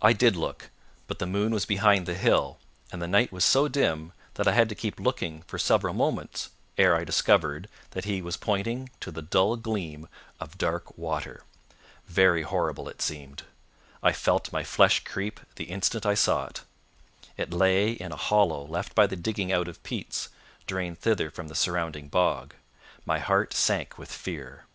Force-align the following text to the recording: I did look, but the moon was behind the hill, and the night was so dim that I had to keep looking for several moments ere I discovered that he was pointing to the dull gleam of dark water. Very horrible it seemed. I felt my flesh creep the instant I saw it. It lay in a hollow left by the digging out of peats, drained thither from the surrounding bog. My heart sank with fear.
I 0.00 0.12
did 0.12 0.36
look, 0.36 0.70
but 1.08 1.18
the 1.18 1.26
moon 1.26 1.50
was 1.52 1.66
behind 1.66 2.06
the 2.06 2.14
hill, 2.14 2.58
and 2.92 3.02
the 3.02 3.08
night 3.08 3.32
was 3.32 3.44
so 3.44 3.66
dim 3.66 4.12
that 4.34 4.46
I 4.46 4.52
had 4.52 4.68
to 4.68 4.76
keep 4.76 5.00
looking 5.00 5.42
for 5.48 5.58
several 5.58 5.92
moments 5.92 6.50
ere 6.78 6.94
I 6.94 7.02
discovered 7.02 7.68
that 7.90 8.04
he 8.04 8.22
was 8.22 8.36
pointing 8.36 8.90
to 9.00 9.10
the 9.10 9.22
dull 9.22 9.56
gleam 9.56 10.06
of 10.38 10.56
dark 10.56 10.96
water. 10.96 11.42
Very 12.06 12.42
horrible 12.42 12.88
it 12.88 13.02
seemed. 13.02 13.42
I 14.04 14.12
felt 14.12 14.52
my 14.52 14.62
flesh 14.62 15.02
creep 15.02 15.40
the 15.56 15.64
instant 15.64 16.06
I 16.06 16.14
saw 16.14 16.44
it. 16.44 16.60
It 17.36 17.52
lay 17.52 17.90
in 17.90 18.12
a 18.12 18.16
hollow 18.16 18.64
left 18.64 18.94
by 18.94 19.08
the 19.08 19.16
digging 19.16 19.50
out 19.50 19.66
of 19.66 19.82
peats, 19.82 20.28
drained 20.68 21.00
thither 21.00 21.28
from 21.28 21.48
the 21.48 21.56
surrounding 21.56 22.06
bog. 22.06 22.54
My 23.04 23.18
heart 23.18 23.52
sank 23.52 23.98
with 23.98 24.12
fear. 24.12 24.66